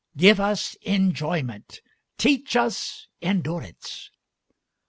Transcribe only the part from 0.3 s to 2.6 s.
us enjoyment!" "Teach